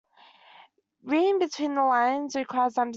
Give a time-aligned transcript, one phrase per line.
[1.03, 2.89] Reading between the lines requires understanding.